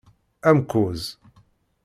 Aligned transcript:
Amekkuẓ. 0.47 1.03